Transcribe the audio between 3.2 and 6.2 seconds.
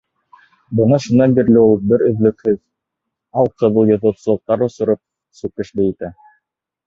ал-ҡыҙыл йондоҙсоҡтар осороп, сүкеш бейетә.